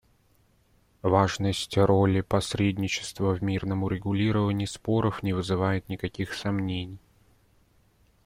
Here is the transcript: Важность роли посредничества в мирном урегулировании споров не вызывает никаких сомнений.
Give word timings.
Важность 1.03 1.77
роли 1.77 2.21
посредничества 2.21 3.35
в 3.35 3.43
мирном 3.43 3.83
урегулировании 3.83 4.65
споров 4.65 5.21
не 5.21 5.31
вызывает 5.31 5.89
никаких 5.89 6.33
сомнений. 6.33 6.97